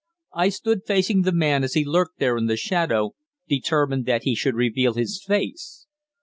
[0.33, 3.11] I stood facing the man as he lurked there in the shadow,
[3.47, 5.85] determined that he should reveal his face.